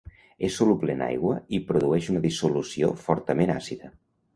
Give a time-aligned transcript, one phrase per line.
[0.47, 3.99] És soluble en aigua i produeix una dissolució fortament àcida.